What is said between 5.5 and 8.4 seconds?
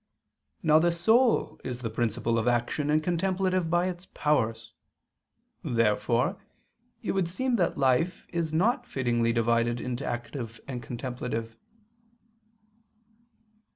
Therefore it would seem that life